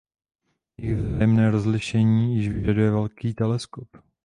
Jejich 0.77 0.97
vzájemné 1.05 1.51
rozlišení 1.51 2.35
již 2.37 2.47
vyžaduje 2.47 2.91
velký 2.91 3.33
teleskop. 3.33 3.87